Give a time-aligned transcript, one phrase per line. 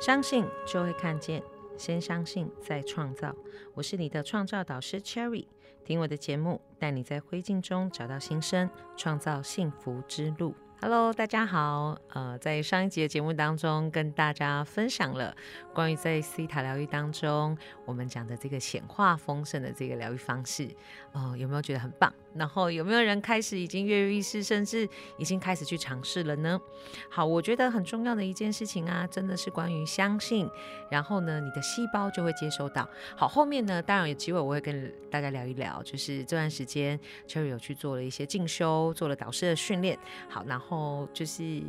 [0.00, 1.42] 相信就会看见，
[1.76, 3.34] 先相信再创造。
[3.74, 5.46] 我是你的创造导师 Cherry，
[5.84, 10.54] 听我的节目，带你在灰烬中找到新生，创造幸福之路。
[10.80, 11.98] Hello，大家好。
[12.10, 15.36] 呃，在上一集的节目当中，跟大家分享了
[15.74, 20.68] 关于在西塔疗愈当中，我们讲的这个显化丰盛的这个疗愈方式。
[21.10, 22.14] 呃，有没有觉得很棒？
[22.34, 26.60] 然后有没有人开始已经跃跃欲试，甚至已经开始去尝试了呢？
[27.08, 30.48] 好，我觉得很重要的一件事情啊，真的是关于相信。
[30.90, 32.88] 然后呢，你的细胞就会接收到。
[33.16, 39.98] 好，后面呢，当然有机会我会跟大家聊一聊，就是这段时间 Cherry 有去做了一些进修，做了导师的训练。
[40.28, 41.62] 好，然后就是。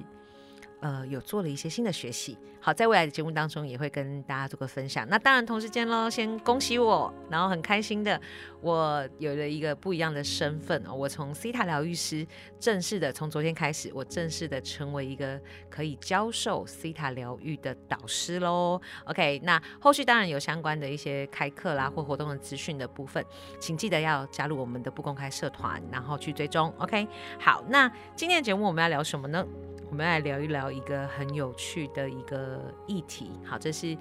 [0.82, 2.38] 呃，有做了一些新的学习。
[2.62, 5.08] 好，在未来的节目当中也会跟大家做个分享。
[5.08, 8.20] 那当然，同时间喽，先恭喜我，然后很开心的，
[8.59, 10.94] 我有了一个不一样的身份哦。
[10.94, 12.28] 我从 C 塔疗愈师
[12.59, 18.81] 正式的，从昨天开始，我正式的成为一个可以教授 C 塔疗愈的导师喽。
[19.06, 23.23] OK，那后续当然有相关的一些开课啦或活动的资讯的部分，
[23.58, 26.73] 请记得要加入我们的不公开社团，然后去追踪。
[26.78, 27.08] OK，
[27.40, 29.46] 好，那今天的节目我们要聊什么呢？
[29.90, 33.32] 我们来聊一聊一个很有趣的一个议题。
[33.44, 33.98] 好，这是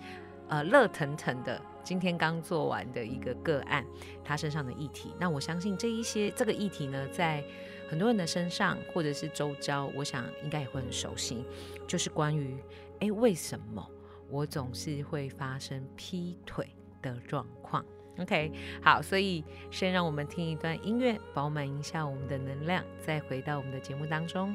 [0.48, 3.84] 呃热腾腾的，今天刚做完的一个个案，
[4.22, 5.14] 他身上的议题。
[5.18, 7.42] 那我相信这一些这个议题呢，在
[7.88, 11.42] 很多人的身上或者是周遭，我想应该也会很熟悉，
[11.86, 12.58] 就是关于
[13.00, 13.84] 哎为什么
[14.28, 16.68] 我总是会发生劈腿
[17.00, 17.82] 的状况。
[18.18, 18.52] OK，
[18.82, 24.54] 好，所以先让我们听一段音乐，饱满一下我们的能量，再回到我们的节目当中。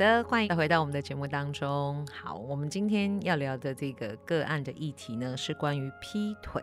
[0.00, 2.06] 的，欢迎回到我们的节目当中。
[2.10, 6.62] 好，我们今天要聊的这个个案的议题呢，是关于劈腿。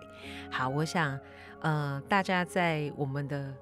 [0.49, 1.19] 好，我想，
[1.59, 3.53] 呃，大家在我们的。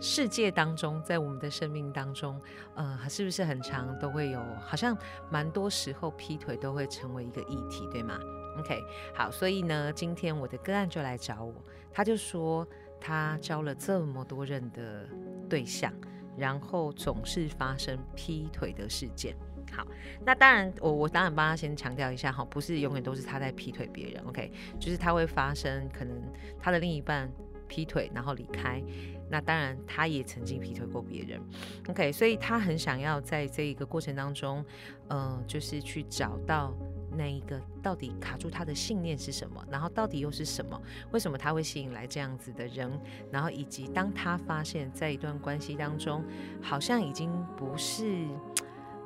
[0.00, 2.40] 世界当中，在我们的生命当中，
[2.74, 4.40] 呃，是不是很长都会有？
[4.64, 4.96] 好像
[5.30, 8.18] 蛮多时候劈腿都会成为一个议题，对吗
[8.58, 8.80] ？OK，
[9.14, 11.54] 好，所以呢，今天我的个案就来找我，
[11.92, 12.66] 他就说
[13.00, 15.06] 他交了这么多任的
[15.50, 15.92] 对象，
[16.36, 19.36] 然后总是发生劈腿的事件。
[19.72, 19.84] 好，
[20.24, 26.16] 那当然，我我当然帮他先强调一下哈，不是永远都是他在劈腿别人，OK，就是他会发生可能
[26.60, 27.28] 他的另一半
[27.66, 28.80] 劈腿然后离开。
[29.28, 31.40] 那当然，他也曾经劈腿过别人
[31.88, 34.64] ，OK，所以他很想要在这一个过程当中，
[35.08, 36.72] 呃，就是去找到
[37.16, 40.80] 那一个到底卡住他的信念是什么，然后到底又是什么？
[41.12, 42.90] 为什么他会吸引来这样子的人？
[43.30, 46.24] 然后以及当他发现，在一段关系当中，
[46.60, 48.26] 好像已经不是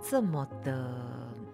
[0.02, 0.94] 这么的，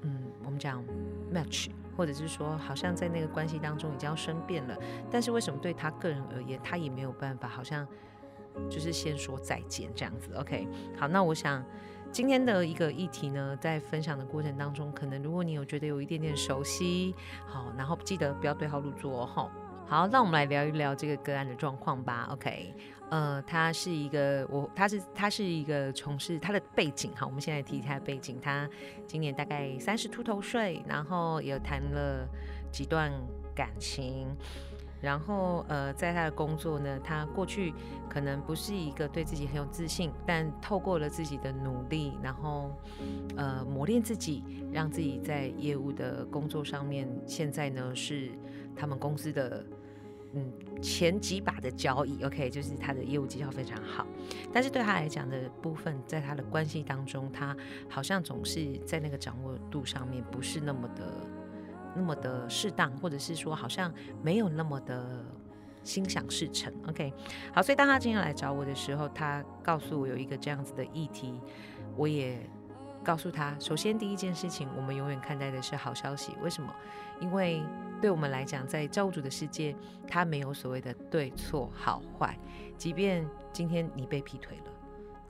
[0.02, 0.84] 嗯，我们讲
[1.32, 4.76] match，或者是说，好像在那个关系当中已经要生变了，
[5.10, 7.86] 但是为什么对他个人而言，他也没有办法，好像。
[8.70, 10.68] 就是先说再见这样子，OK。
[10.96, 11.60] 好，那我想
[12.14, 17.12] 今天的一个议题呢，在分享的过程当中，可能如果你有觉得有一点点熟悉，
[17.44, 19.50] 好，然后记得不要对号入座哦。
[19.84, 22.72] 好，那我们来聊一聊这个个案的状况吧，OK。
[23.10, 28.70] 呃，他是一个我，他是他是一个从事他的背景，好，我们现在提他的背景，他
[29.08, 32.28] 今年大概三十出头岁，然后也谈了
[32.70, 33.10] 几段
[33.56, 34.28] 感情。
[35.04, 37.74] 然后，呃，在他的工作呢，他过去
[38.08, 42.70] 可能不是一个对自己很有自信，但透过了自己的努力，然后，
[43.36, 44.42] 呃，磨练自己，
[44.72, 48.30] 让自己在业务的工作上面，现在呢是
[48.74, 49.62] 他们公司的
[50.32, 50.50] 嗯
[50.80, 54.06] 前几把的交易，OK，就是他的业务绩效非常好。
[54.54, 57.54] 但是对他来讲的部分，在他的关系当中，他
[57.90, 61.04] 好像总是在那个掌握度上面不是那么的。
[61.94, 63.92] 那么的适当，或者是说好像
[64.22, 65.24] 没有那么的
[65.82, 66.72] 心想事成。
[66.88, 67.12] OK，
[67.52, 71.40] 好，所以当他今天来找我的时候，他告诉我有一个这样子的议题，
[71.96, 72.38] 我也
[73.04, 76.34] 告诉他，首先第一件事情，我们永远看待的是好消息。
[76.42, 76.74] 为什么？
[77.20, 77.62] 因为
[78.00, 79.76] 对我们来讲，在造物主的世界，
[80.08, 82.36] 他没有所谓的对错好坏。
[82.76, 84.72] 即便今天你被劈腿了，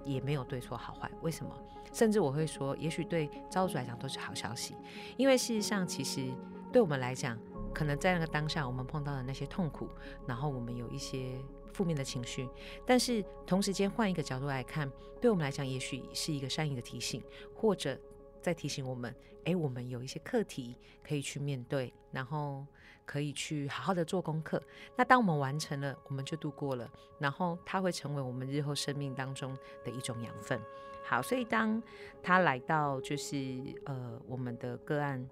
[0.05, 1.11] 也没有对错好坏。
[1.21, 1.51] 为什么？
[1.93, 4.75] 甚至我会说，也许对造物主来讲都是好消息，
[5.17, 6.31] 因为事实上其实。
[6.75, 7.39] 对我们来讲，
[7.73, 9.89] 可能在那个当下，我们碰到的那些痛苦，
[10.27, 11.41] 然后我们有一些
[11.73, 12.49] 负面的情绪，
[12.85, 14.91] 但是同时间换一个角度来看，
[15.21, 17.23] 对我们来讲，也许是一个善意的提醒，
[17.55, 17.97] 或者
[18.43, 20.77] 在提醒我们，哎，我们有一些课题
[21.07, 22.67] 可以去面对，然后
[23.07, 24.61] 可以去好好的做功课。
[24.97, 26.91] 那当我们完成了，我们就度过了，
[27.21, 30.61] 然后它会成为我们日后生命当中的一种养分。
[31.05, 31.81] 好，所以当
[32.21, 33.37] 他来到就是
[33.85, 35.25] 呃我们的个案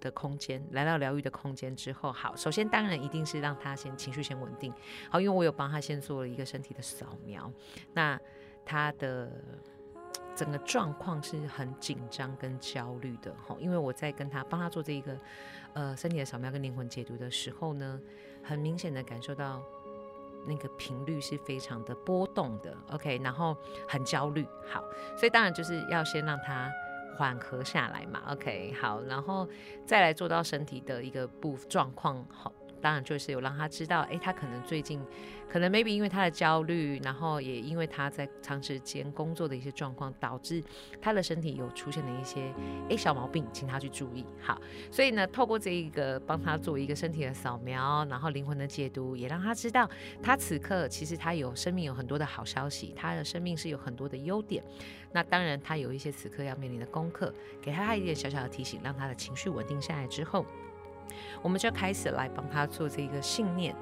[0.00, 4.72] 的空间，来到疗愈的空间之后，好，首先当然一定是让他先情绪先稳定。
[5.10, 7.50] 好，因为我有帮他先做了一个身体的扫描，
[7.92, 8.18] 那
[8.64, 9.30] 他的
[10.34, 13.34] 整个状况是很紧张跟焦虑的。
[13.46, 15.18] 哈，因为我在跟他帮他做这一个
[15.74, 18.00] 呃身体的扫描跟灵魂解读的时候呢，
[18.42, 19.62] 很明显的感受到。
[20.48, 23.56] 那个频率是非常的波动的，OK，然后
[23.88, 24.80] 很焦虑，好，
[25.16, 26.70] 所以当然就是要先让他
[27.16, 29.48] 缓和下来嘛，OK，好，然后
[29.84, 32.52] 再来做到身体的一个部状况好。
[32.80, 35.00] 当然就是有让他知道，哎，他可能最近，
[35.48, 40.62] 可能 maybe 因为他的焦虑，然后也因为他在长时间工作的一些状况，导致
[41.00, 42.52] 他的身体有出现了一些
[42.90, 44.24] 哎小毛病，请他去注意。
[44.40, 49.88] 好，所以呢，透过这一个帮他做一个身体的扫描，然后灵魂的解读，也让他知道，
[50.22, 54.62] 他此刻其实他有生命有很多的好消息，他的生命是有很多的优点。
[55.12, 57.32] 那当然，他有一些此刻要面临的功课，
[57.62, 60.44] 给他一点小小的提醒，让他的情绪稳定下来之后。
[61.42, 63.74] 我们就开始来帮他做这个信念，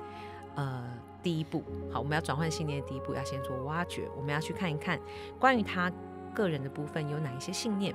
[0.55, 0.85] 呃，
[1.23, 5.01] 第一步，好，我们要转换信念的第一步，要先做挖掘，我们要去看一看
[5.39, 5.91] 关于他
[6.35, 7.95] 个人的部分有哪一些信念，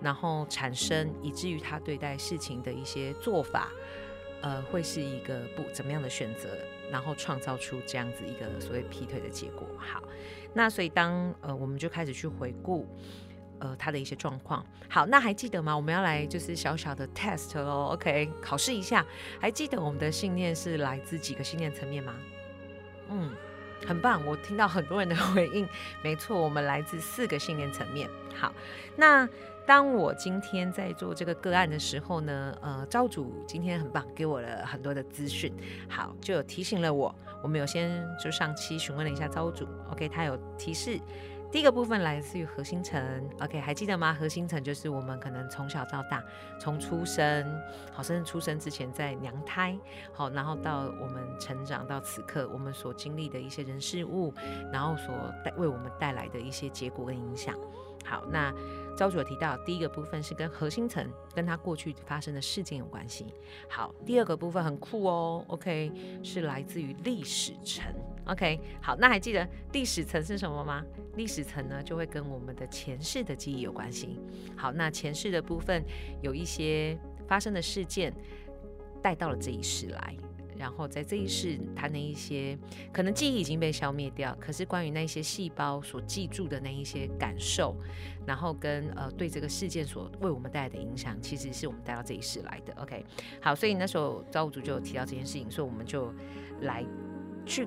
[0.00, 3.68] 然后产生以至于他对待事情的一些做法，
[4.42, 6.48] 呃，会是一个不怎么样的选择，
[6.90, 9.66] 然后创造出这样子一个所谓劈腿的结果。
[9.76, 10.02] 好，
[10.52, 12.86] 那所以当呃，我们就开始去回顾。
[13.60, 14.64] 呃，他的一些状况。
[14.88, 15.76] 好，那还记得吗？
[15.76, 19.04] 我们要来就是小小的 test 喽，OK，考试一下。
[19.40, 22.14] 还记得我们的信念是来自几个信念层面吗？
[23.10, 23.30] 嗯，
[23.86, 25.68] 很棒，我听到很多人的 回应。
[26.02, 28.08] 没错，我们来自四个信念层面。
[28.34, 28.52] 好，
[28.96, 29.28] 那
[29.66, 35.52] 当我今天在做这个个案的时候呢，呃，招主今天很棒，给我了很多的资讯。
[35.88, 37.14] 好，就有提醒了我。
[37.42, 40.98] 我们有先就上期询问了一下招主，OK，他有提示。
[41.50, 43.02] 第一个部分来自于核心层
[43.40, 44.12] ，OK，还记得吗？
[44.12, 46.22] 核心层就是我们可能从小到大，
[46.60, 47.46] 从出生，
[47.90, 49.76] 好，甚至出生之前在娘胎，
[50.12, 54.32] 好，然后到我们成长到此刻，我们所经历的一些人事物，
[54.70, 57.54] 然后所带为我们带来的一些结果跟影响。
[58.04, 58.52] 好，那
[58.98, 63.32] 朝主有提到，第一个部分是跟核心层跟他过去发生的事件有关系。
[63.70, 65.92] 好，第二个部分很酷哦，OK，
[66.24, 67.94] 是来自于历史层。
[68.26, 70.84] OK，好，那还记得历史层是什么吗？
[71.14, 74.18] 历史层呢，就会跟我们的前世的记忆有关系。
[74.56, 75.80] 好，那前世的部分
[76.20, 76.98] 有一些
[77.28, 78.12] 发生的事件
[79.00, 80.16] 带到了这一世来，
[80.58, 82.58] 然后在这一世，他那一些
[82.92, 87.76] 可能记忆已经被消灭掉，可是关于那些细胞所记住的那一些感受，
[88.26, 92.74] 然后跟呃对这个事件所为我们带来的影响，其实是我们带到这一世来的。
[92.82, 93.04] OK，
[93.40, 96.12] 好，所以那时候造物主就提到这件事情，所以我们就
[96.62, 96.84] 来
[97.46, 97.66] 去。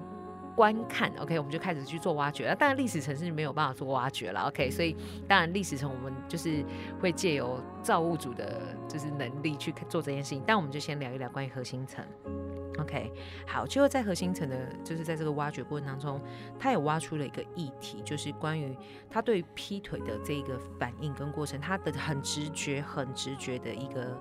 [0.53, 2.53] 观看，OK，我们就开始去做挖掘了。
[2.53, 4.69] 当然，历史层是没有办法做挖掘了，OK。
[4.69, 4.93] 所以，
[5.25, 6.61] 当然历史层我们就是
[6.99, 10.43] 会借由造物主的，就是能力去做这件事情。
[10.45, 12.05] 但我们就先聊一聊关于核心层
[12.79, 13.11] ，OK。
[13.47, 16.21] 好，最后在核心层的，就是在这个挖掘过程当中，
[16.59, 18.75] 他也挖出了一个议题，就是关于
[19.09, 24.17] 他对劈腿的这个反应跟过程，他的很直觉、很直觉的一个。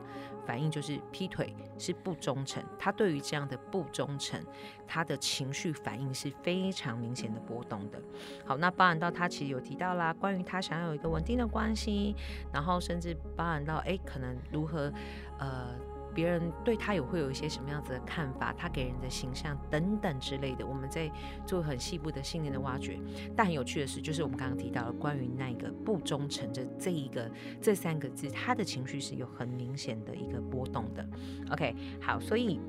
[0.47, 4.43] 反应就是劈腿是不忠诚，他对于这样的不忠诚，
[4.85, 8.01] 他的情绪反应是非常明显的波动的。
[8.45, 12.17] 好，那包含到他其实有提到啦，关于他想要有一个稳定的关系，
[12.53, 14.93] 然后甚至包含到哎，可能如何
[15.39, 15.69] 呃。
[16.15, 21.11] 别人对他有会有一些什么样子的看法，他给人的形象等等之类的，我们在
[21.47, 22.99] 做很细部的信念的挖掘。
[23.37, 31.07] 但很有趣的是，就是我们刚刚提到了关于那个不忠诚的这一个这三个字，他的情绪是有很明显的一个波动的。
[31.51, 32.61] OK，好，所以。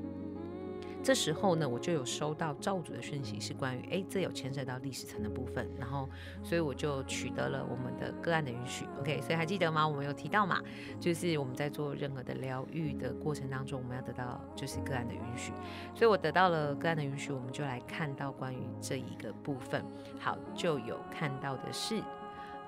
[1.02, 6.08] 这时候呢，我就有收到造主的讯息，是关于哎，这有牵涉到历史层的部分，然后
[6.44, 8.86] 所以我就取得了我们的个案的允许。
[9.00, 9.86] OK，所以还记得吗？
[9.86, 10.60] 我们有提到嘛，
[11.00, 15.52] 就是我们在做任何的疗愈的过程当中，我们要得到就是个案的允许。
[15.94, 19.84] 所以我得到了个案的允许，我们就来看到关于这一个部分。
[20.20, 22.00] 好，就有看到的是，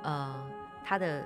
[0.02, 0.34] 呃，
[0.84, 1.24] 他的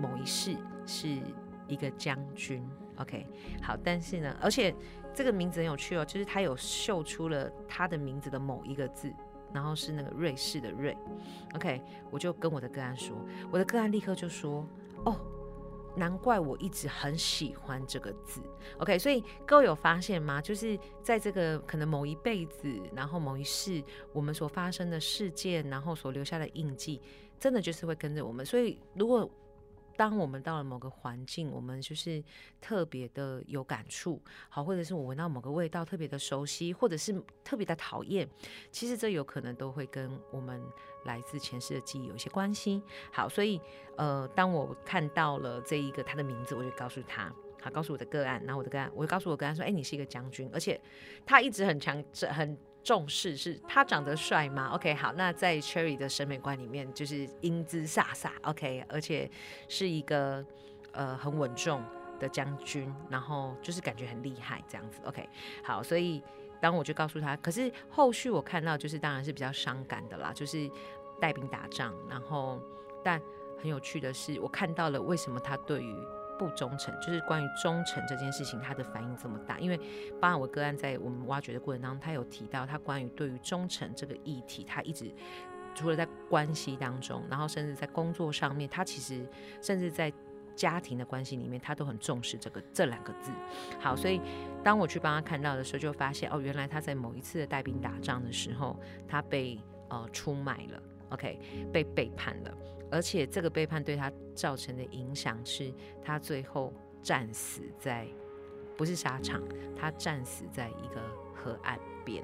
[0.00, 1.16] 某一世是
[1.66, 2.66] 一个将军。
[2.96, 3.26] OK，
[3.62, 4.74] 好，但是呢，而且。
[5.16, 9.14] 这个名字很有趣哦，就是他有秀出了他的名字的某一个字，
[9.52, 10.98] 然后是那个瑞士的瑞。
[11.54, 11.80] OK，
[12.10, 13.16] 我就跟我的个案说，
[13.48, 14.68] 我的个案立刻就说
[15.06, 15.16] ：“哦，
[15.94, 18.42] 难怪我一直很喜欢这个字。
[18.78, 20.42] ”OK，所以各位有发现吗？
[20.42, 23.80] 就是在这个可能某一辈子，然后某一世，
[24.12, 27.00] 我们所发生的事件，然后所留下的印记，
[27.38, 28.44] 真的就是会跟着我们。
[28.44, 29.30] 所以如果
[29.96, 32.22] 当我们到了某个环境，我们就是
[32.60, 38.28] 特别的有感触，好，或者是我闻到某个味道特别的熟悉，或者是特别的讨厌，
[38.70, 40.62] 其实这有可能都会跟我们
[41.04, 42.82] 来自前世的记忆有一些关系。
[43.12, 43.60] 好，所以
[43.96, 47.32] 呃，当我看到了这一个他的名字，我就告诉他，
[47.62, 50.80] 好，告诉我的个案，然后我的个案，我就告诉我个案说，哎，你是一个将军，而且
[51.24, 59.28] 他一直很强，很重视是他长得帅吗？OK，好，那在 Cherry 的审美观里面，就是英姿飒飒，OK，而且
[59.66, 60.44] 是一个
[60.92, 61.82] 呃很稳重
[62.20, 65.28] 的将军，然后就是感觉很厉害这样子，OK，
[65.64, 66.22] 好，所以。
[66.60, 70.70] 当我就告诉他，可是后续我看到就是当然是比较伤感的啦，就是
[71.20, 72.58] 带兵打仗，然后
[73.04, 73.20] 但
[73.60, 75.94] 很有趣的是，我看到了为什么他对于
[76.38, 79.58] 不忠诚，就是关于忠诚这件事情，他的反应这么大。
[79.58, 79.76] 因为
[80.20, 85.12] 包含我个案在我们挖掘的过程当中，他有提到他关于对于忠诚这个议题，他一直
[85.74, 89.28] 除了在关系当中，然后甚至在工作上面，他其实
[89.60, 90.12] 甚至在。
[90.56, 93.32] 家庭的关系里面，他都很重视这个这两个字。
[93.80, 94.20] 好，所以
[94.62, 100.80] 当我去帮他看到的时候，就发现哦，原来他在某一次的带兵打仗的时候，他被呃出卖了
[101.14, 101.38] ，OK，
[101.72, 102.54] 被背叛了，
[102.90, 105.72] 而且这个背叛对他造成的影响是，
[106.04, 108.06] 他最后战死在
[108.76, 109.42] 不是沙场，
[109.76, 111.00] 他战死在一个
[111.34, 112.22] 河岸边，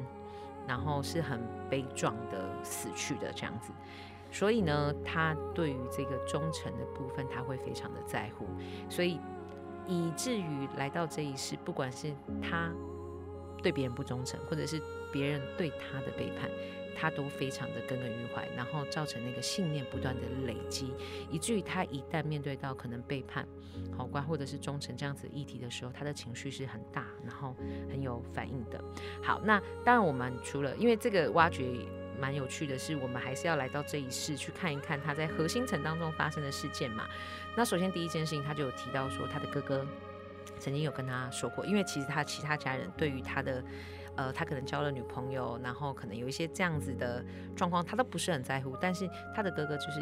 [0.67, 3.73] 然后是很悲壮的死去的这样子。
[4.33, 8.47] 所以呢，他对于这个忠诚的部分，他会非常的在乎，
[8.89, 9.19] 所以
[9.89, 12.73] 以至于来到这一世，不管是他
[13.61, 14.81] 对别人不忠诚，或者是
[15.13, 16.49] 别人对他的背叛，
[17.01, 20.93] 他都非常的耿耿于怀，然后造成那个信念不断的累积，
[21.31, 23.47] 以至于他一旦面对到可能背叛、
[23.97, 27.57] 好关或者是忠诚这样子议题的时候，他的情绪是很大，然后
[27.89, 28.83] 很有反应的。
[29.23, 31.65] 好，那当然我们除了因为这个挖掘。
[32.21, 37.09] 蛮有趣的是，我们还是要来到这一世去看一看他在核心层当中发生的事件嘛。
[37.57, 39.87] 那首先第一件事情，他就有提到说，他的哥哥
[40.59, 43.65] 曾经有跟他说过，因为其实他其他家人对于他的，
[44.17, 47.25] 呃，他可能交了女朋友，然后可能有一些这样子的
[47.57, 48.77] 状况，他都不是很在乎。
[48.81, 50.01] 但是他的哥哥就是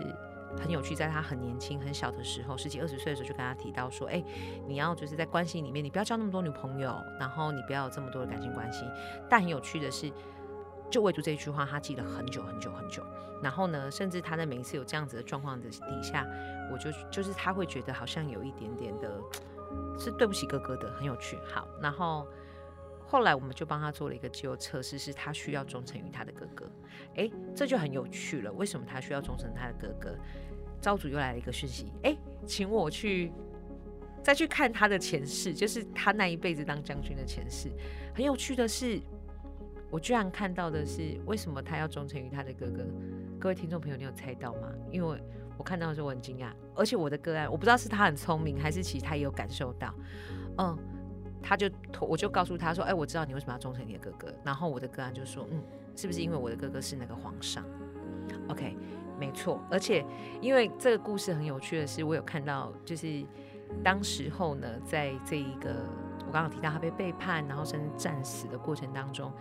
[0.56, 4.22] 很有趣，在他很年轻很小的时候，十几二十岁的时候，就跟他提到说，哎，
[4.66, 8.84] 你要就是在关系里面，你不要交那么多女朋友，然后你不要有这么多的感情关系。
[9.28, 10.12] 但很有趣的是。
[10.90, 13.04] 就唯独这一句话，他记了很久很久很久。
[13.42, 16.26] 然后呢，甚至他在每一次有这样子的状况的底下，
[16.72, 19.20] 我就就是他会觉得好像有一点点的，
[20.00, 21.38] 是对不起哥哥的，很有趣。
[21.44, 22.26] 好，然后
[23.10, 26.70] 后来我们就帮他做了一个肌肉测试，是他需要忠诚于他的哥哥。
[27.16, 28.52] 哎，这就很有趣了。
[28.52, 30.14] 为什么他需要忠诚他的哥哥？
[30.78, 32.14] 招主又来了一个讯息，哎，
[32.46, 33.32] 请我去
[34.22, 37.70] 再去看他的前世，就是他那一辈子当将军的前世。
[38.14, 39.00] 很有趣的是。
[39.90, 42.86] 我居然看到的是，为什么他要忠诚于他的哥哥？
[43.40, 44.70] 各位听众朋友，你有猜到吗？
[44.90, 45.18] 因为
[45.56, 49.94] 我看到的时候我很惊讶，而且我的个案，我不知道是他很聪明，还是其实他也有感受到。
[50.58, 50.78] 嗯，
[51.42, 55.62] 他就我就告诉他说：“哎，我知道你为什么要忠诚你的哥哥。”然后我的个案就说：“嗯，
[55.96, 57.64] 是不是因为我的哥哥是那个皇上
[58.48, 58.76] ？”OK，
[59.18, 59.60] 没错。
[59.70, 60.04] 而且
[60.40, 63.24] 因为这个故事很有趣的是，我有看到，就是
[63.82, 65.84] 当时候呢，在这一个
[66.26, 69.32] 我刚刚提到他被背叛，然后甚至战死的过程当中。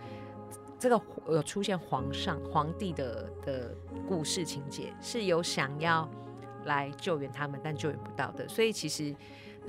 [0.78, 3.74] 这个有出现皇上、皇帝的的
[4.06, 6.08] 故事情节，是有想要
[6.66, 8.46] 来救援他们，但救援不到的。
[8.46, 9.12] 所以其实，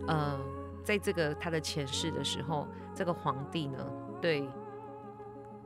[0.07, 0.39] 呃，
[0.83, 3.85] 在这个他的前世的时候，这个皇帝呢，
[4.21, 4.47] 对，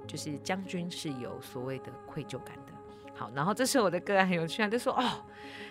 [0.07, 2.73] 就是将军是有所谓的愧疚感的。
[3.15, 5.23] 好，然后这时候我的个案很有趣啊，就说：“哦，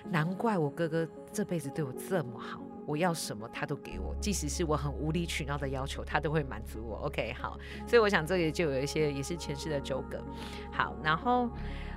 [0.04, 2.61] 难怪我哥哥这辈子对我这么好。”
[2.92, 7.06] 我要什么他都给我，即使是我很无理取闹的要求，他都会满足我。
[7.06, 10.22] OK，好，所以我想这里就有一些也是前世的纠葛。
[10.70, 11.49] 好，然后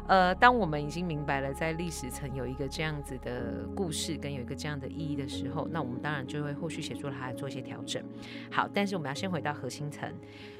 [0.08, 8.02] 呃，当我们已经明白了在历史层有一个这样子的故事跟有一个这样的意义的时候，那我们当然就会后续写作来做一些调整。
[8.50, 10.10] 好，但是我们要先回到核心层，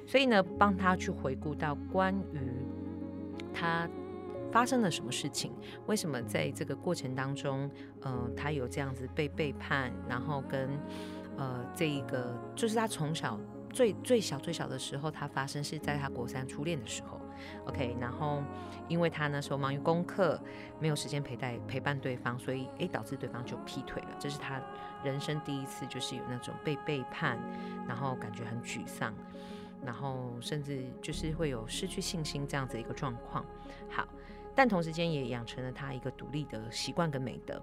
[0.06, 2.40] 所以呢，帮他去回顾到关于
[3.54, 3.88] 他。
[4.56, 5.52] 发生了什么事情？
[5.86, 7.70] 为什么在这个过程当中，
[8.00, 10.80] 呃，他有这样子被背叛，然后跟
[11.36, 13.38] 呃这一个，就是他从小
[13.70, 17.20] 最最小最小的时候，他发生是在他国三初恋的时候
[17.66, 18.42] ，OK，然后
[18.88, 20.40] 因为他那时候忙于功课，
[20.80, 24.16] 没有时间陪带陪伴对方，所以诶导致对方就劈腿了。
[24.18, 24.62] 这是他
[25.04, 27.38] 人生第一次，就是有那种被背叛，
[27.86, 29.14] 然后感觉很沮丧，
[29.84, 33.46] 然后甚至就是会有失去信心这样子一个状况。
[33.90, 34.08] 好。
[34.56, 37.62] 但同时间也养成了他一个独立的习惯跟美德。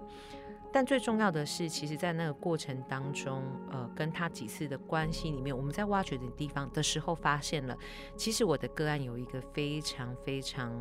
[0.75, 7.77] 但最重要的是，其实，在那个过程当中，呃，跟他几次的关系里面，我们在挖掘的地方的时候，发现了，
[8.17, 10.73] 其实我的个案有一个非常非常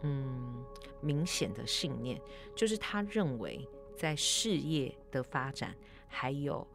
[0.00, 0.64] 嗯
[1.02, 2.18] 明显的信念，
[2.56, 5.74] 就是他认为在事业的发展，
[6.06, 6.66] 还有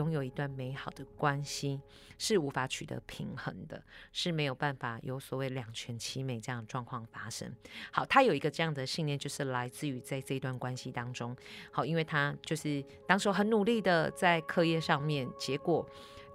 [0.00, 1.78] 拥有一段美好的关系
[2.16, 7.54] 是无法取得平衡的，是没有办法有所谓两全其美这样的状况发生。
[7.92, 11.36] 好，他有一个这样的信念，就是来自于在这一段关系当中，
[11.70, 15.86] 好，因为他就是当时很努力的在课业上面，结果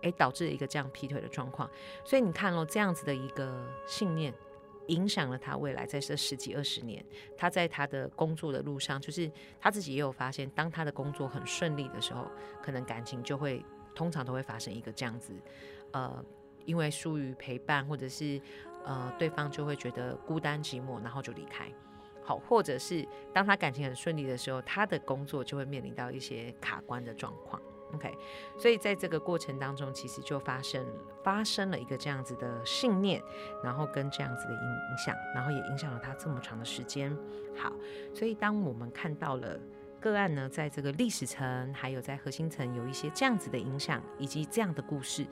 [0.04, 1.68] 诶导致了一个这样劈腿的状况。
[2.04, 4.32] 所以你看咯，这样子的一个信念。
[4.88, 7.04] 影响了他未来在这十几二十年，
[7.38, 12.30] 他在他的工作的路上，就是他自己也有发现，当他的工作很顺利的时候，
[12.62, 15.34] 可能感情就会通常都会发生一个这样子，
[15.92, 16.24] 呃，
[16.66, 18.40] 因为疏于陪伴，或者是
[18.84, 21.68] 呃对方就会觉得孤单寂寞，然后就离开。
[22.22, 27.62] 好，或者是当他感情很顺利的时候，他的工作就会面临到一些卡关的状况。
[27.94, 28.18] OK，
[28.58, 30.86] 所以在这个过程当中，其实就发生
[31.24, 33.22] 发生了一个这样子的信念，
[33.64, 37.16] 然后跟这样子的影影响，然后也影响了他这么长的时间。
[37.56, 37.72] 好，
[38.14, 39.58] 所以当我们看到了
[40.02, 45.26] 个案呢，在这个历史层还有在核心层有一些这样子的影响，以及这样的故事，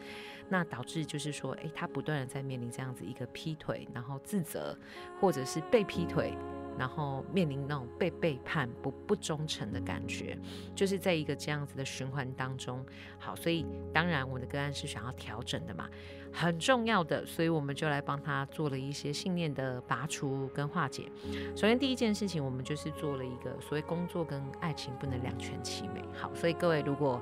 [0.48, 4.78] 那导致就是说，诶，他不断的在面临这样子一个劈腿，然后自责，
[5.20, 6.38] 或者是被劈腿。
[6.78, 10.38] 然后面临那种被背叛、不不忠诚的感觉，
[10.76, 12.84] 就是在一个这样子的循环当中。
[13.20, 15.88] 好，所以当然我的个案是想要调整的嘛，
[16.32, 21.10] 很重要的，所以我们就来帮他做了一些信念的拔除跟化解。
[21.56, 26.04] 首先第一件事情，我们就是做了一个所谓工作跟爱情不能两全其美。
[26.14, 27.22] 好，所以各位如果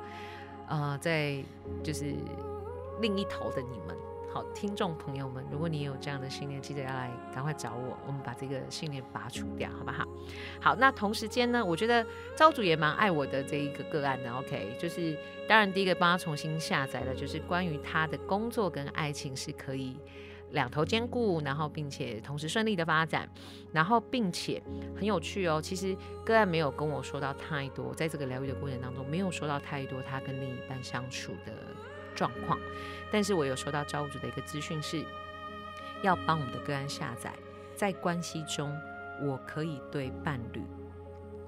[0.67, 1.43] 呃在
[1.83, 2.15] 就是
[3.01, 3.95] 另一头的你们。
[4.33, 10.05] 好，听众朋友们，如果你有这样的信念，记得要来赶快找我，我们把这个信念拔除掉，好不好？
[10.61, 15.17] 好，那同时间呢，我觉得招主也蛮爱我的这一个个案的，OK，就是
[15.49, 19.99] 当然第一个帮他重新下载的，就是关于他的工作跟爱情是可以
[20.51, 23.27] 两头兼顾，然后并且同时顺利的发展，
[23.73, 24.63] 然后并且
[24.95, 25.61] 很有趣哦。
[25.61, 31.51] 其实个案没有跟我说到太多，在这个疗愈的过程当中，没有说到太多他跟另一半相处的。
[32.15, 32.59] 状况，
[33.11, 35.03] 但是我有收到招物主的一个资讯，是
[36.01, 37.33] 要帮我们的个案下载，
[37.75, 38.75] 在关系中，
[39.21, 40.61] 我可以对伴侣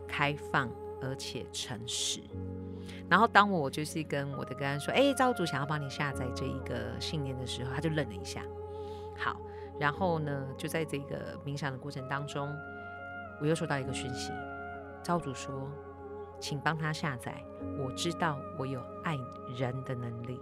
[0.07, 0.69] 开放
[1.01, 2.21] 而且诚实。
[3.09, 8.43] 然后当我就是跟我的个案说，哎，招物主想要帮你下载这一个信念的时候，他就愣了一下。
[9.17, 9.39] 好，
[9.79, 12.53] 然后呢，就在这个冥想的过程当中，
[13.39, 14.31] 我又收到一个讯息，
[15.03, 15.69] 招主说，
[16.39, 17.43] 请帮他下载，
[17.77, 19.17] 我知道我有爱
[19.55, 20.39] 人的能力。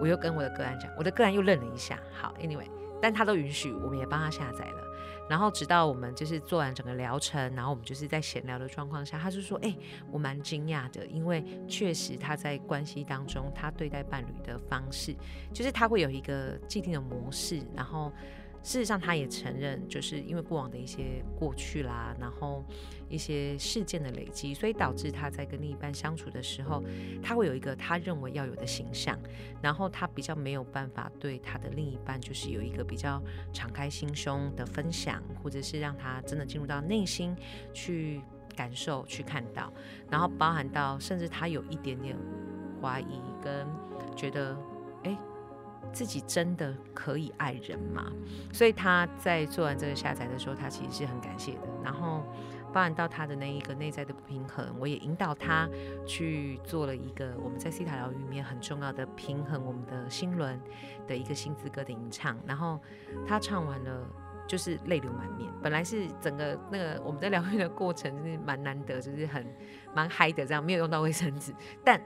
[0.00, 1.98] 我又跟我的个案讲，我的个案又愣了一下。
[2.12, 2.68] 好，Anyway，
[3.00, 4.82] 但他都允许，我们也帮他下载了。
[5.28, 9.76] 然后直到我们就是做完整个疗程，然后我们就是在闲聊的状况下，他就说：“哎，
[10.10, 15.14] 我蛮惊讶的，因为确实他在关系当中，他对待伴侣的方式，
[15.52, 18.12] 就是他会有一个既定的模式，然后。”
[18.66, 22.64] 事实上，他也承认，就是因为过往的一些过去啦，然后
[23.08, 26.82] 一些事件的累积，所以导致他在跟另一半相处的时候，
[27.22, 29.16] 他会有一个他认为要有的形象，
[29.62, 37.36] 然后他比较没有办法对他的另一半，就是有一个比较敞开心胸的分享，或者是让他真的进入到内心
[37.72, 38.20] 去
[38.56, 39.72] 感受、去看到，
[40.10, 42.16] 然后包含到甚至他有一点点
[42.82, 43.64] 怀疑跟
[44.16, 44.58] 觉得，
[45.04, 45.16] 哎。
[45.92, 48.12] 自己真的可以爱人吗？
[48.52, 51.60] 所以他在做完这个下载的时候，他其实是很感谢的。
[51.82, 52.22] 然后，
[52.72, 55.68] 包含到他的那一个内在的不平衡，我也引导他
[56.06, 60.60] 去做了一个我们在西塔疗愈里面很重要的平衡我们的心轮
[61.06, 62.36] 的一个新资歌的吟唱。
[62.46, 62.80] 然后
[63.26, 64.06] 他唱完了，
[64.46, 65.50] 就是泪流满面。
[65.62, 69.46] 本来是整个那个我们在疗愈的过程是蛮难得，就是很
[69.94, 72.00] 蛮嗨的，这样没有用到卫生纸，但。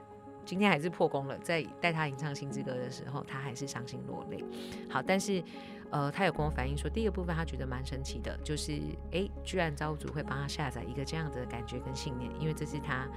[0.45, 4.43] 今天还是破功了，在带他吟唱《新之歌》的时候，他还是伤心落泪。
[4.89, 5.43] 好，但是，
[5.89, 8.79] 呃，他有跟我反映说，第一个部分他觉得蛮神奇的，就是，
[9.11, 13.07] 哎，居然招主会帮他下载一个这样的感觉跟信念，因为这是他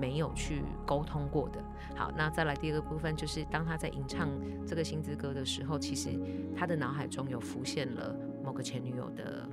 [0.00, 1.62] 没有去沟通过的。
[1.94, 4.28] 好，那再来第二个部分，就是当他在吟唱
[4.66, 6.10] 这个《新之歌》的时候，其实
[6.56, 9.48] 他的脑海中有浮现了某个前女友的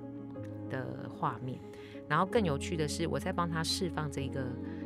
[0.69, 1.60] 的画面。
[2.08, 4.43] 然后更有趣的是，我在帮他释放这个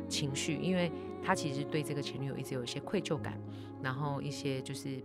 [0.08, 0.90] 情绪，因为。
[1.26, 3.40] 他其实对这个前女友一直有一些愧疚感，
[3.82, 5.02] 然后一些就是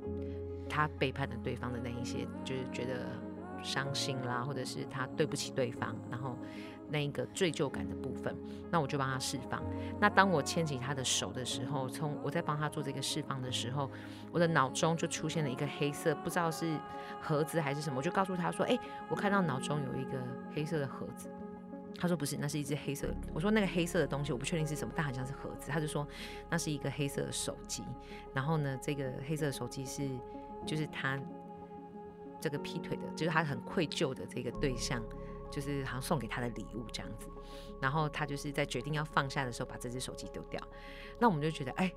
[0.68, 3.06] 他背叛了对方的那一些，就是觉得
[3.64, 6.38] 伤心啦，或者是他对不起对方，然后
[6.90, 8.36] 那一个罪疚感的部分，
[8.70, 9.64] 那我就帮他释放。
[9.98, 13.90] 那当我牵起他的手的时候，从我在帮他做这个释放的时候，
[14.30, 16.78] 我的脑中就出现了一个黑色，不知道是
[17.22, 18.78] 盒子还是什么，我就告诉他说：“哎，
[19.10, 20.22] 我看到脑中有一个
[20.54, 21.30] 黑色的盒子。”
[21.97, 23.13] 他说不是，那是一只黑色。
[23.34, 25.69] 我说那个黑色的东西我不确定是什么，但好像是盒子。
[25.71, 26.08] 他就说
[26.49, 27.84] 那是一个黑色的手机。
[28.34, 30.08] 然后呢，这个黑色的手机是
[30.65, 31.19] 就是他
[32.39, 35.04] 这个劈腿的，就是他很愧疚的这个对象，
[35.52, 37.28] 就是好像送给他的礼物这样子。
[37.82, 40.62] 然后他就是在决定要放下的时候，把这只手机丢掉。
[41.17, 41.91] 那我们就觉得，哎，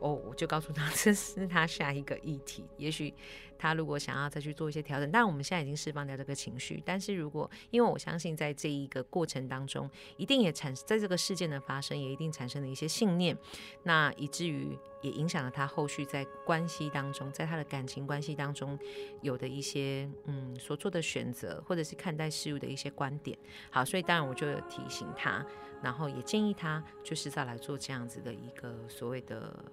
[0.00, 2.64] 哦，我就告诉他 这是他下一个议题。
[2.76, 3.12] 也许
[3.58, 6.82] 他如果想要再去做一些调整，但我们现在已经释放掉这个情绪。
[6.84, 13.36] 但是如果因为我相信在这一个过程当中，一定也产在这个事件的发生，也一定产生了一些信念，
[13.84, 18.78] 那以至于也影响了他后续在关系当中，在他的感情关系当中
[19.22, 23.36] 有的一些嗯所做的选择，或者是看待事物的一些观点。
[23.70, 25.44] 好，所以当然我就有提醒他，
[25.82, 29.64] 然后也建议他就是再来做这样子的一个所谓的。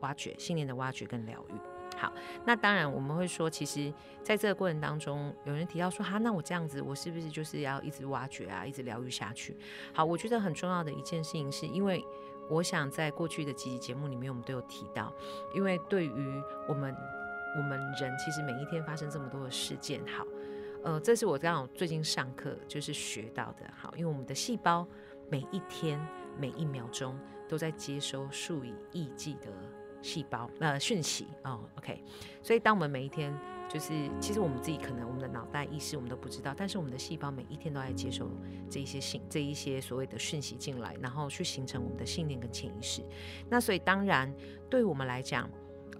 [0.00, 2.12] 挖掘信念的挖掘跟疗愈，好，
[2.44, 9.56] 那当然我们会说，其实在这个过程当中，有人提到说，哈，那我这样子，我是不是就是要一直挖掘啊，一直疗愈下去？
[9.92, 12.04] 好，我觉得很重要的一件事情，是因为
[12.48, 15.12] 我想在过去的几集节目里面，我们都有提到，
[15.54, 16.94] 因为对于我们
[17.56, 20.24] 我们人，其实每一天发生这么多的事件，好，
[20.84, 24.86] 呃，这是我刚好最近上课就是学到的，好，因为我们的细胞
[25.28, 26.00] 每一天
[26.38, 29.48] 每一秒钟都在接收数以亿计的。
[30.08, 32.02] 细胞呃讯息哦，OK，
[32.42, 33.36] 所以当我们每一天
[33.68, 38.26] 就是其实我们自己可能我们的脑袋意识我们都不知道，但是我们的细胞每一天都在接收
[38.70, 43.02] 这一些信这一些所谓的讯息进来，然后去形成我们的信念跟潜意识。
[43.50, 44.32] 那所以当然
[44.70, 45.46] 对我们来讲，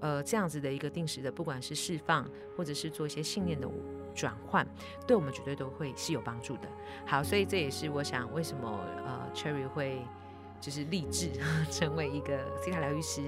[0.01, 3.69] 呃这样子的一个定时的不管是释放或者是做一些信念的
[4.15, 4.67] 转换，
[5.07, 6.69] 对我们绝对都会是有帮助的。
[7.07, 10.01] 好，所以这也是我想为什么呃 Cherry 会。
[10.61, 11.31] 就是立志
[11.71, 13.23] 成为一个西塔疗愈师，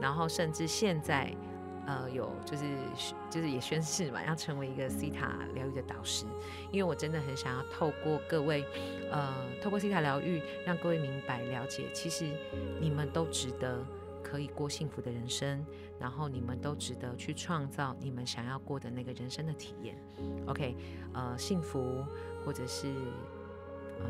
[0.00, 1.34] 然后甚至现在，
[1.86, 2.64] 呃，有就是
[3.30, 6.24] 就是也宣誓嘛，要成为一个西塔疗愈的导师。
[6.70, 8.64] 因为我真的很想要透过各位，
[9.10, 12.30] 呃，透过西塔疗愈，让各位明白了解，其实
[12.80, 13.84] 你们都值得
[14.22, 15.64] 可以过幸福的人生，
[15.98, 19.96] 然后你们都值得去创造你们想要过的那个人生的体验。
[20.46, 20.74] OK，
[21.12, 22.02] 呃，幸福
[22.46, 22.88] 或者是
[24.00, 24.06] 呃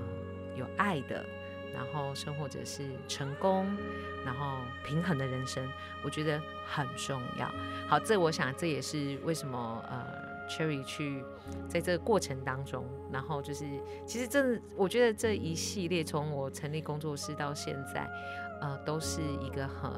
[0.57, 1.25] 有爱的。
[1.73, 3.67] 然后，生或者是成功，
[4.25, 5.67] 然后平衡的人生，
[6.05, 7.51] 我觉得很重要。
[7.89, 10.05] 好，这我想这也是为什么呃
[10.49, 11.25] ，Cherry 去
[11.69, 13.65] 在这个过程当中，然后就是
[14.07, 18.09] 其实这我觉得这一系列从我成立工作室到现在，
[18.61, 19.91] 呃，都是一个很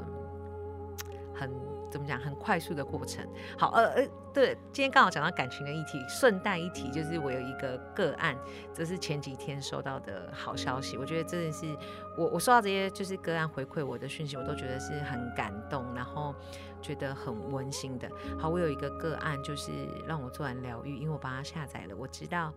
[1.35, 1.74] 很。
[1.95, 2.19] 怎么讲？
[2.19, 3.25] 很快速的过程。
[3.57, 8.37] 好，呃呃，对，今天刚好讲到感情的议题，顺带一提，就是我有一个个案，
[8.75, 10.97] 这是前几天收到的好消息。
[10.99, 11.73] 我觉得真的是
[12.19, 16.35] 我我收到这些就是个案回馈我的讯息，我都觉得是很感动，然后
[16.83, 18.11] 觉得很温馨的。
[18.41, 19.71] 好，我有一个个案，就是
[20.05, 22.53] 让我做完疗愈，因为我帮他下载了，我知道。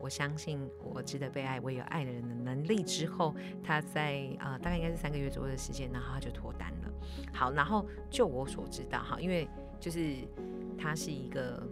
[0.00, 2.82] 我相信我值得被爱，我有爱的人的能力。
[2.82, 6.92] 之后，他在呃大概应该是三个月左右的时间，然后他就脱单了。
[7.32, 10.16] 好，然后就我所知道哈，因为就是
[10.78, 11.62] 他是一个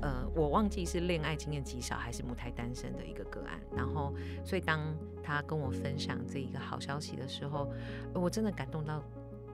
[0.00, 3.60] 呃，我忘记是恋爱经验极少还是母胎单身的一个个案。
[3.76, 4.12] 然后，
[4.44, 4.80] 所以当
[5.22, 7.72] 他跟我分享这一个好消息的时候，
[8.12, 9.02] 我真的感动到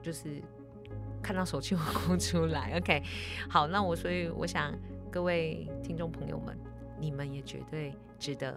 [0.01, 0.41] 就是
[1.21, 2.75] 看到手机 我哭出来。
[2.77, 3.03] OK，
[3.47, 4.73] 好，那我所以我想
[5.11, 6.57] 各位听众朋友们。
[6.99, 8.55] 你们也绝对值得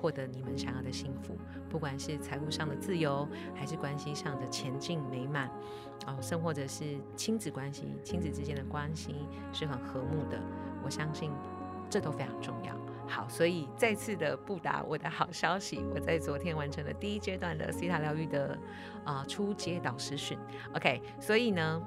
[0.00, 1.36] 获得你们想要的幸福，
[1.68, 5.48] 不管是财务上的自由，还是关系上的前进美满，
[6.06, 9.14] 哦，甚或者是亲子关系，亲子之间的关系
[9.52, 10.40] 是很和睦的。
[10.82, 11.30] 我相信
[11.90, 12.74] 这都非常重要。
[13.06, 18.56] 好，所以再次的布达我的好消息，我在昨天完成了第一阶段的西塔疗愈的
[19.04, 20.38] 啊初阶导师训。
[20.74, 21.82] OK，所以呢。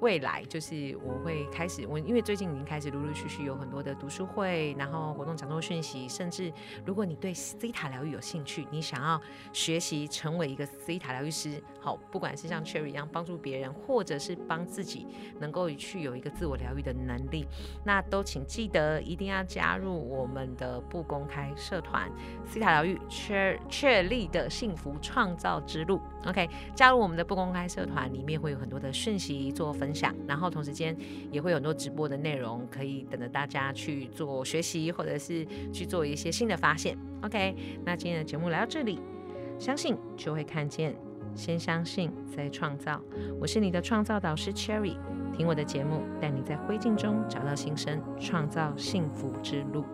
[0.00, 6.52] 未来就是我会开始，我因为最近已经开始陆陆续续有很多的读书会，然后活动讲座讯息，甚至
[6.86, 9.20] 如果你对 C 塔疗愈有兴趣，你想要
[9.52, 15.04] 学习成为一个 C 塔疗愈师，好，不管是像 Cherry 一样帮助别人，或者是帮自己
[15.40, 17.44] 能够去有一个自我疗愈的能力，
[17.84, 22.08] 那都请记得一定要加入我们的不公开社团
[22.46, 26.00] C 塔疗愈确确立的幸福创造之路。
[26.24, 29.87] OK，加入我们的不公开社团，里面会有很多的讯息做分。
[29.88, 30.94] 分享，然后同时间
[31.32, 36.94] 也会有很多直播的内容，可以等着大家去做学习，或者是去做一些新的发现。
[37.22, 39.00] OK，那今天的节目来到这里，
[39.58, 40.94] 相信就会看见，
[41.34, 43.00] 先相信再创造。
[43.40, 44.98] 我是你的创造导师 Cherry，
[45.34, 49.86] 听我的节目，带你在灰烬中找到新生，创造幸福之路。